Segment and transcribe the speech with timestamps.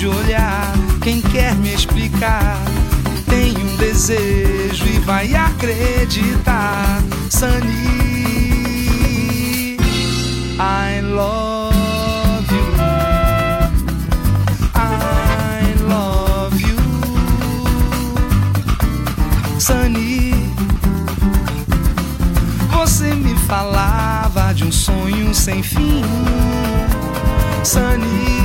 [0.00, 2.56] de olhar, quem quer me explicar?
[3.28, 7.02] Tem um desejo e vai acreditar.
[7.28, 8.16] Sunny,
[10.58, 11.60] I love.
[19.58, 20.32] Sunny.
[22.72, 26.02] Você me falava de um sonho sem fim,
[27.62, 28.39] Sunny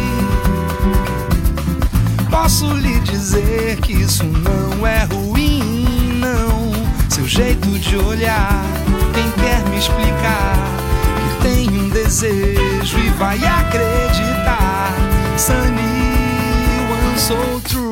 [2.55, 6.71] posso lhe dizer que isso não é ruim, não.
[7.09, 8.63] Seu jeito de olhar,
[9.13, 10.55] quem quer me explicar
[11.17, 14.93] que tem um desejo e vai acreditar?
[15.37, 15.81] Sunny,
[16.89, 17.84] one so true.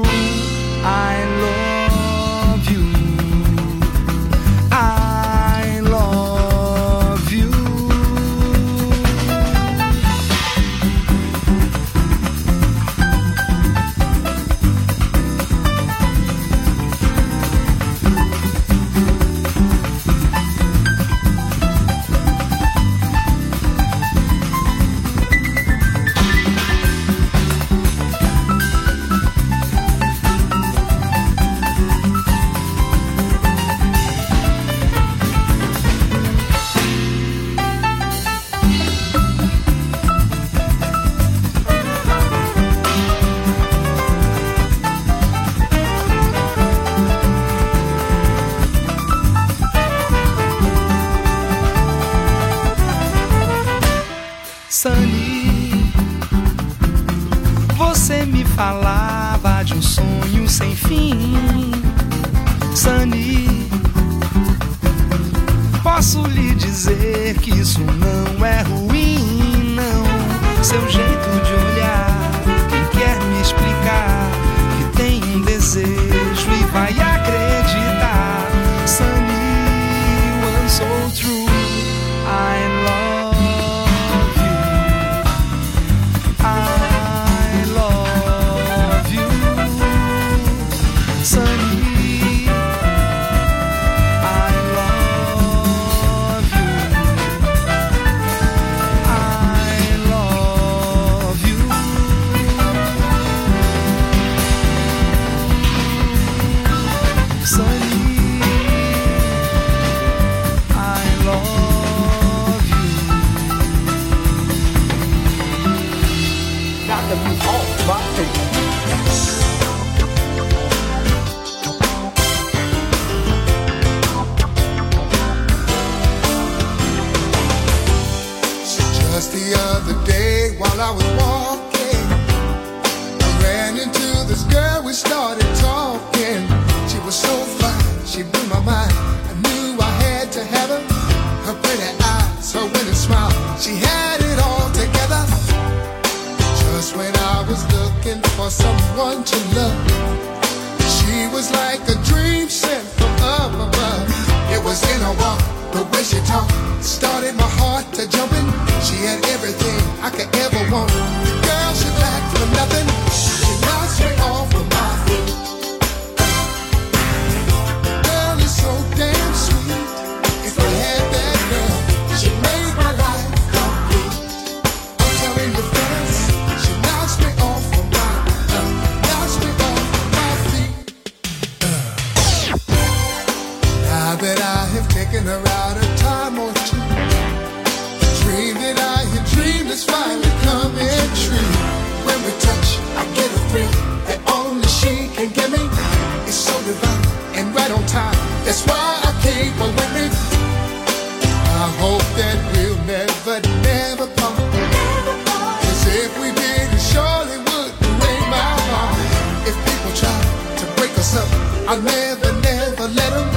[211.74, 213.30] I'll never, never let him.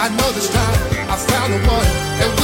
[0.00, 2.43] I know this time I found the one.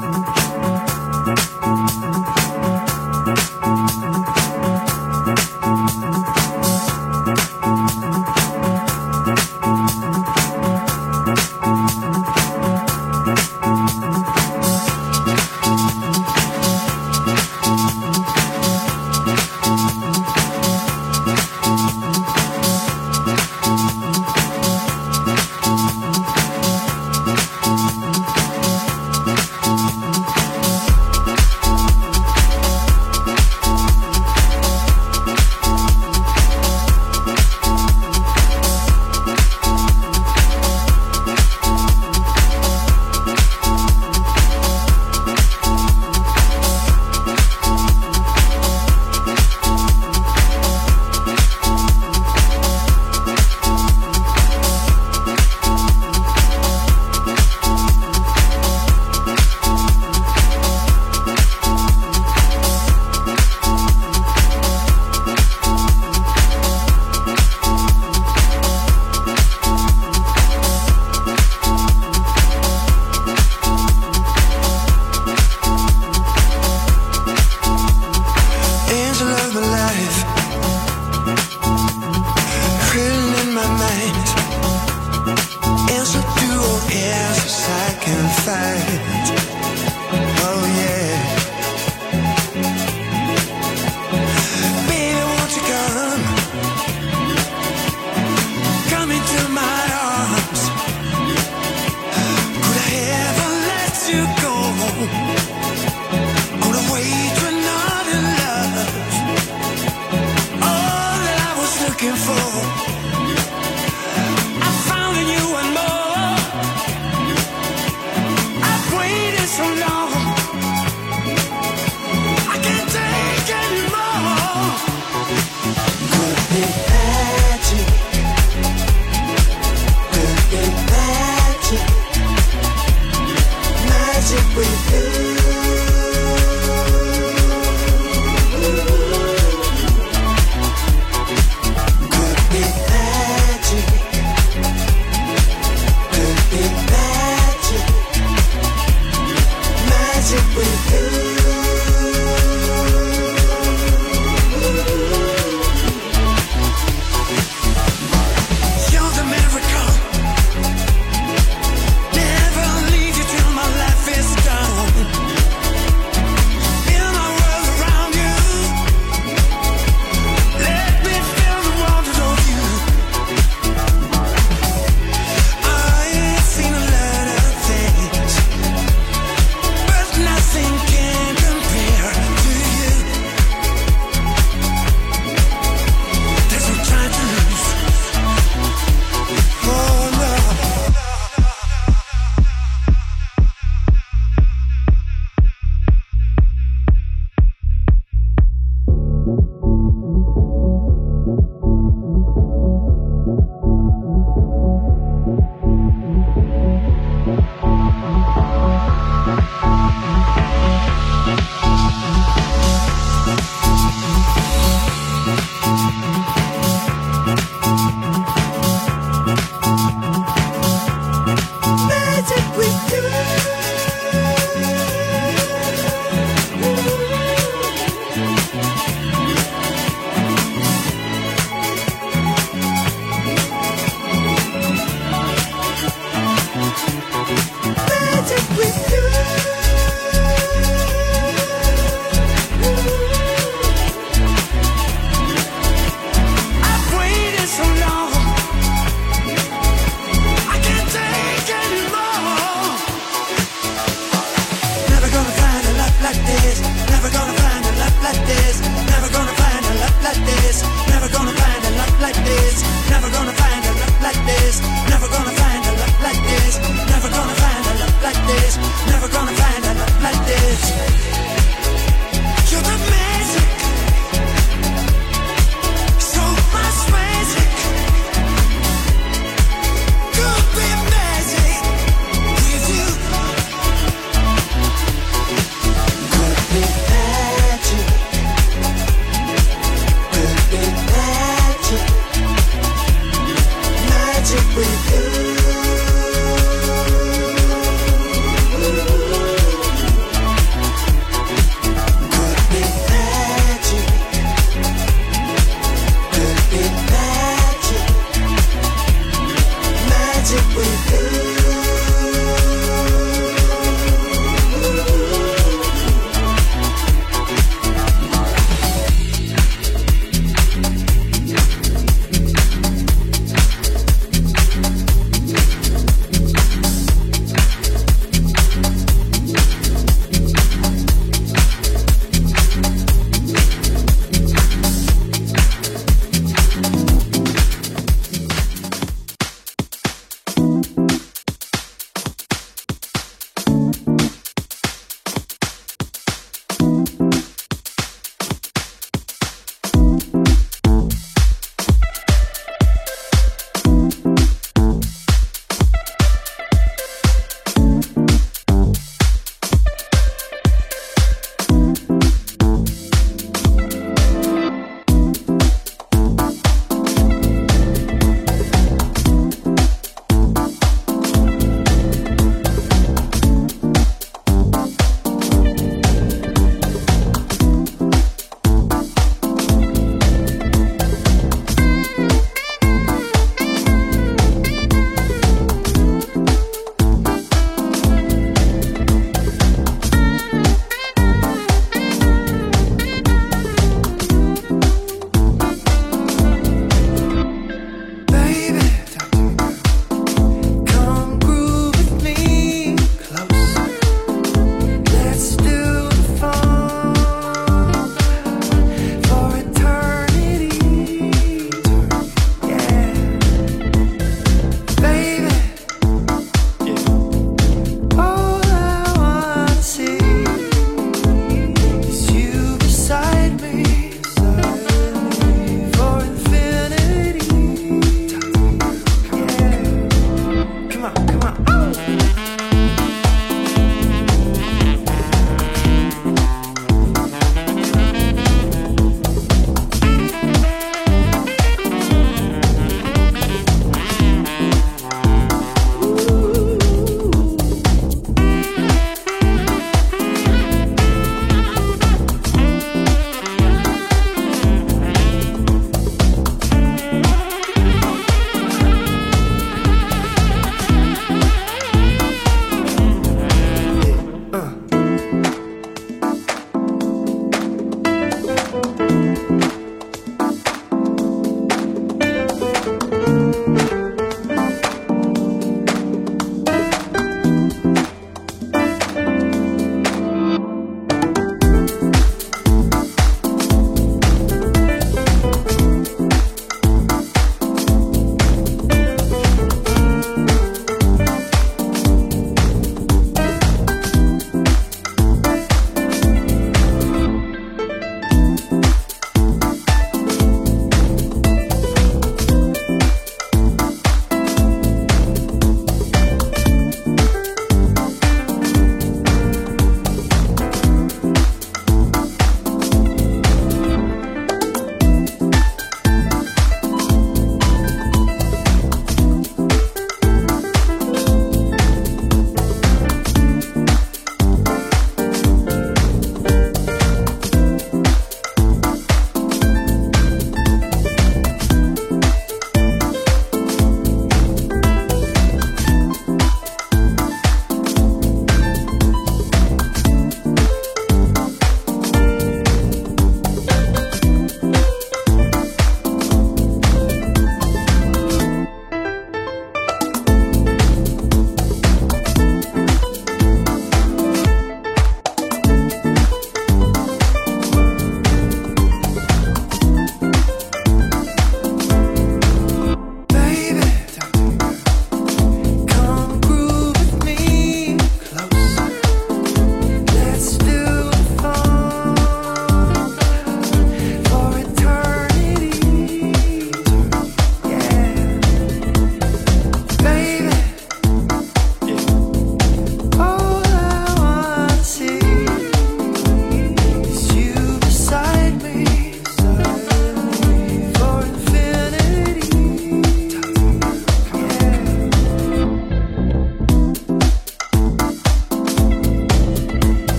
[88.45, 89.20] 在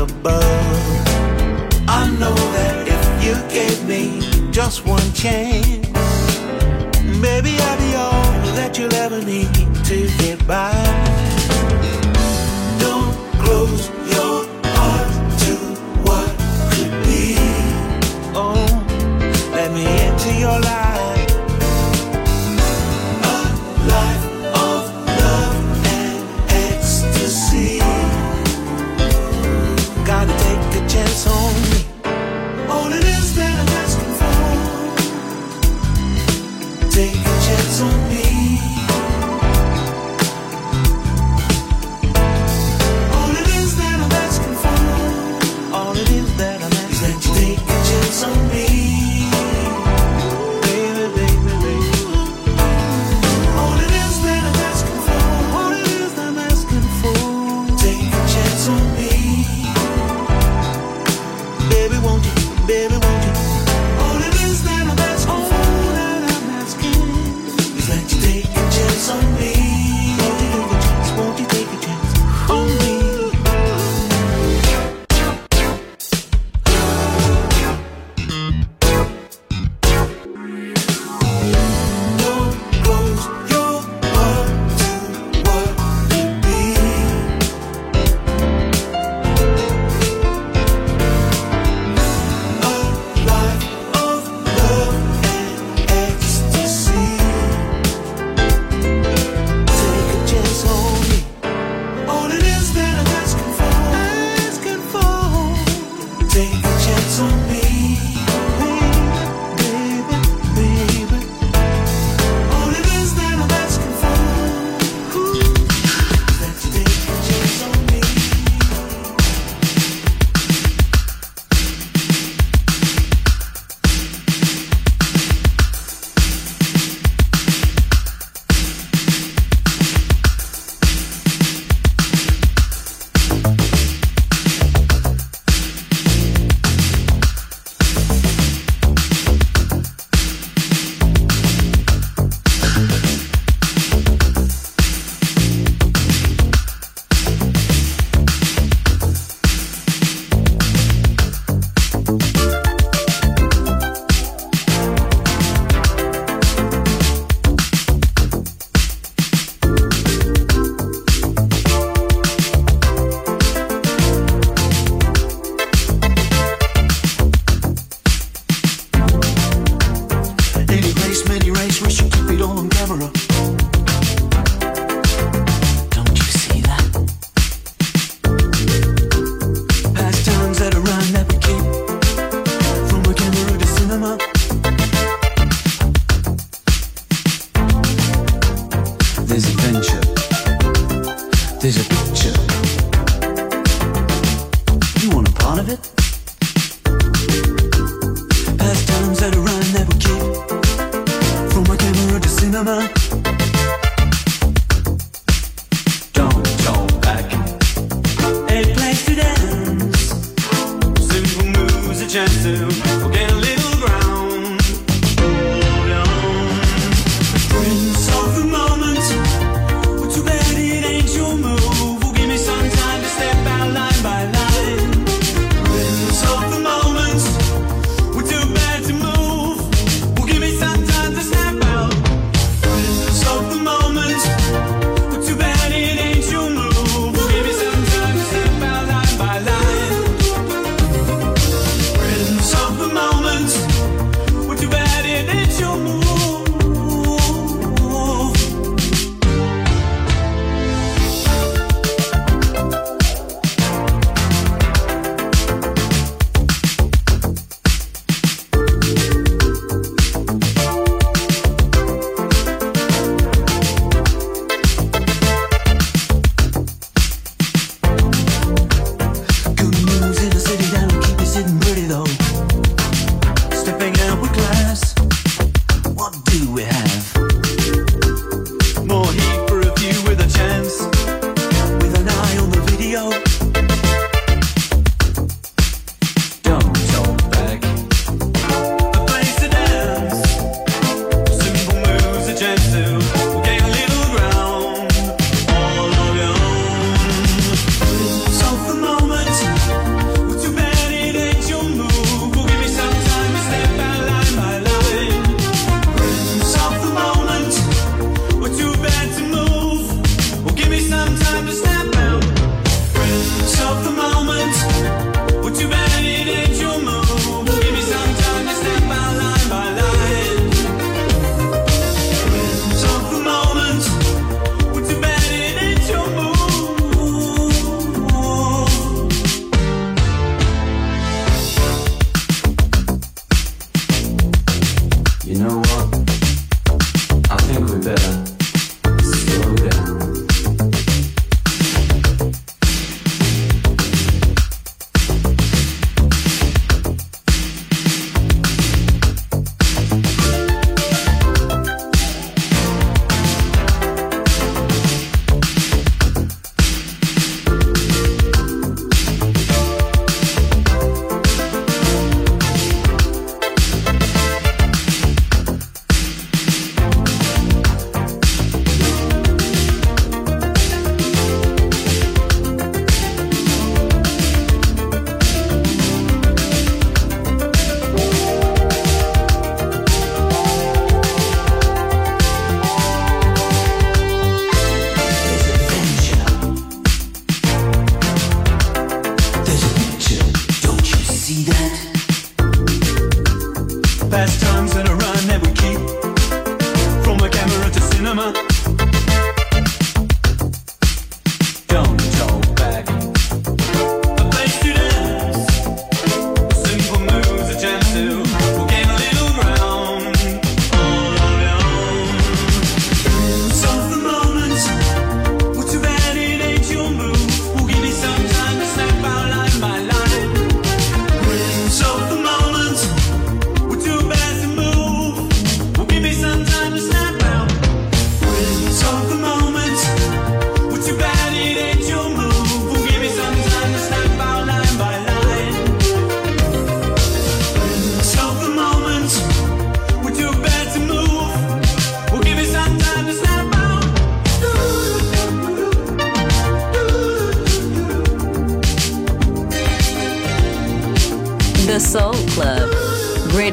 [0.00, 0.42] above.
[1.86, 5.86] I know that if you gave me just one chance,
[7.20, 9.52] maybe I'd be all that you'll ever need
[9.90, 10.72] to get by.
[12.78, 14.39] Don't close your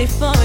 [0.00, 0.39] body for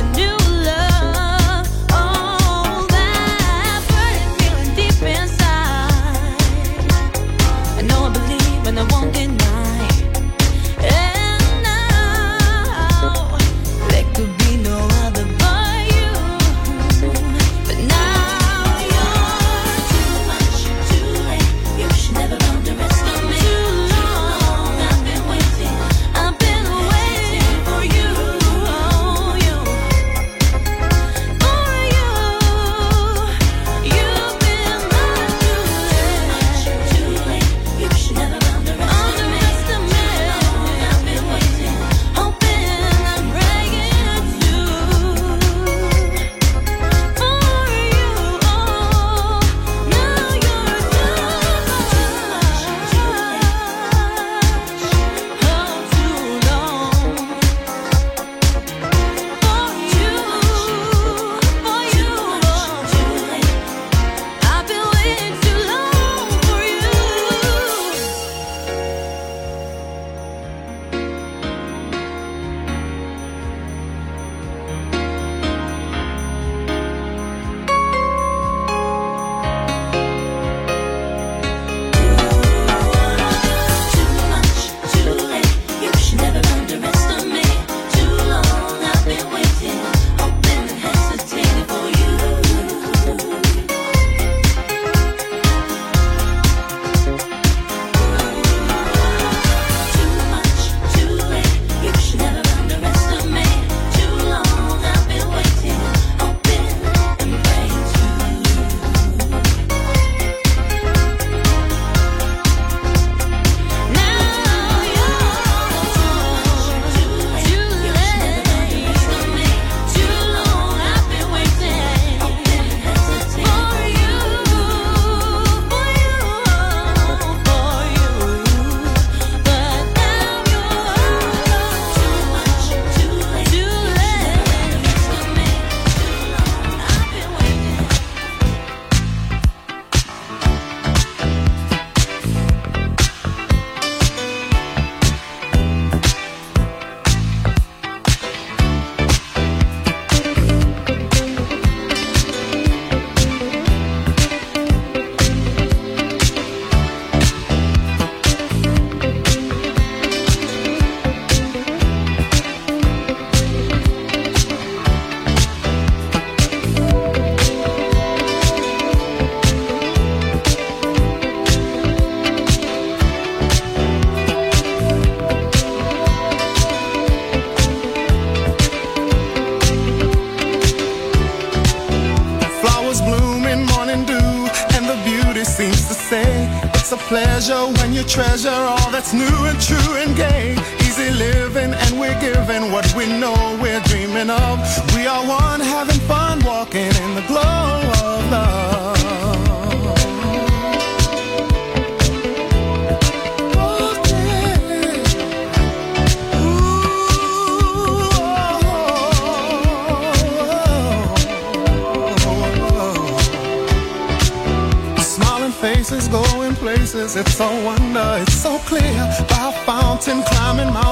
[189.05, 189.34] It's new.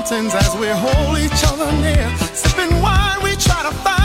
[0.04, 2.18] mountains as we hold each other near.
[2.34, 4.03] Sipping wine, we try to find.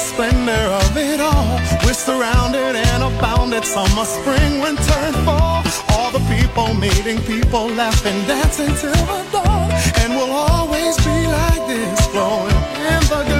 [0.00, 1.60] splendor of it all.
[1.84, 3.64] We're surrounded and abounded.
[3.64, 5.62] Summer, spring, winter, and fall.
[5.92, 9.70] All the people meeting, people laughing, dancing till the dawn.
[10.00, 12.56] And we'll always be like this, growing
[12.94, 13.39] in the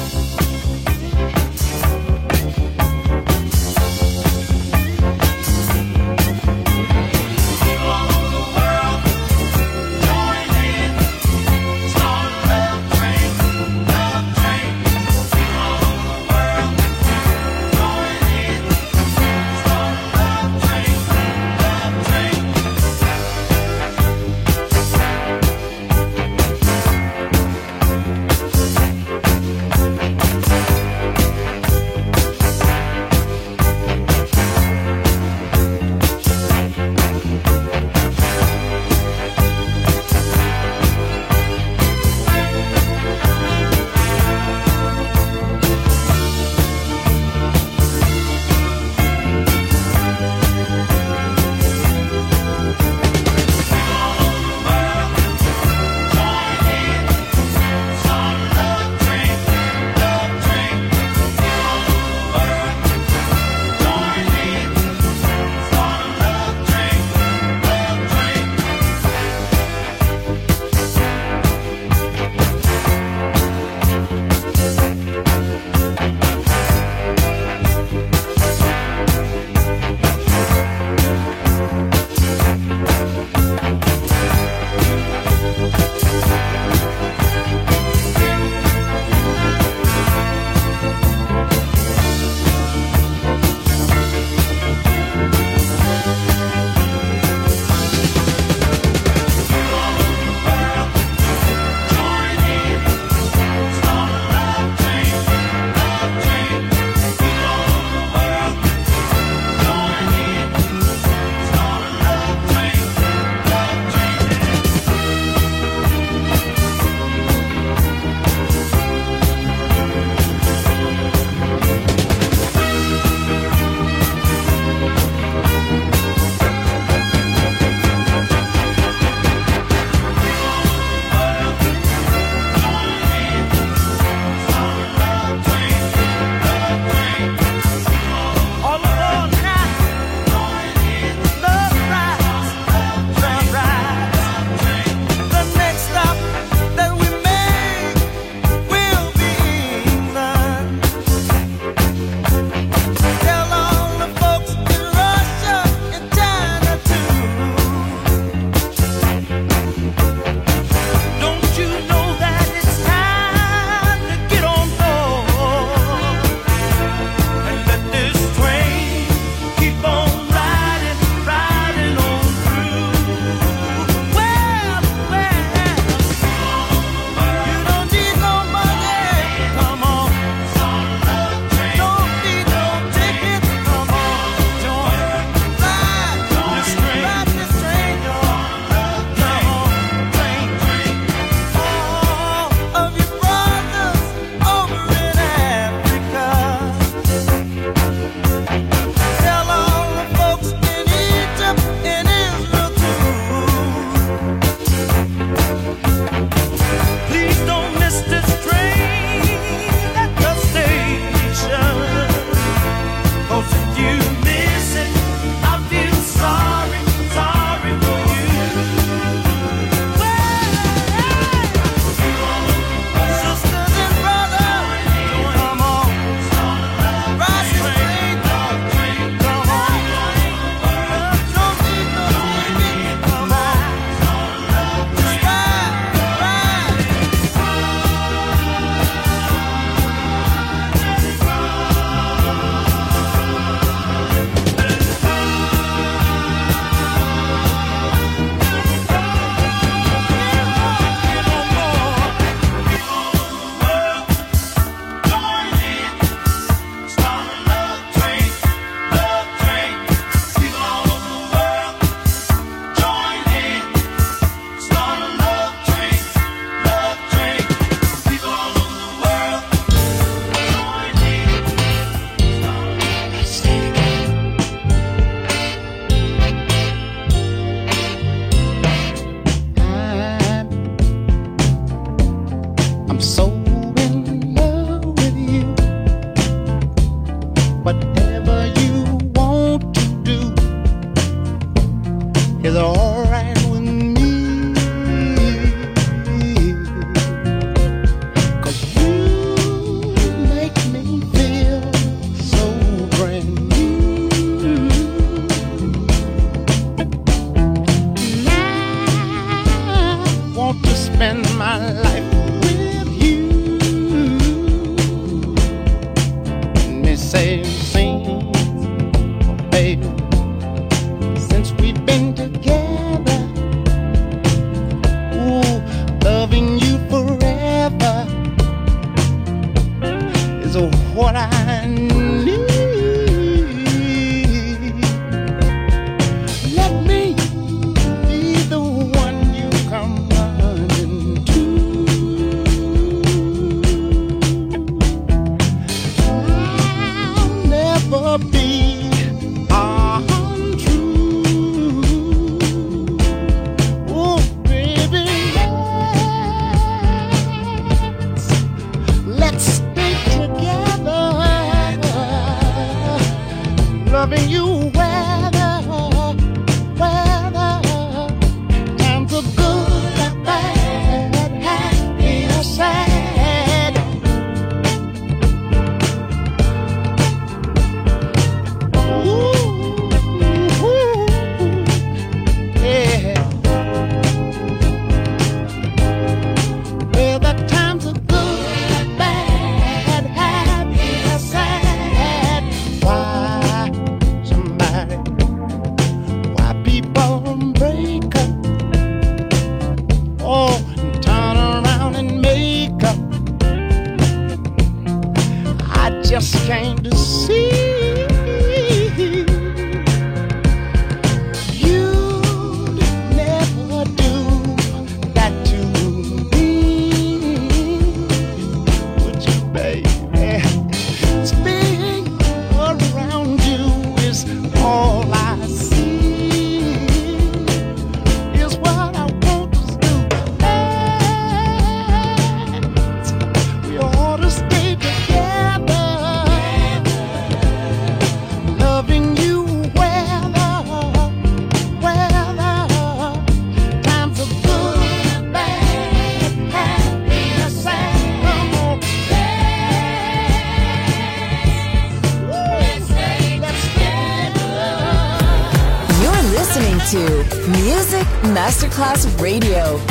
[458.51, 459.90] Yes, I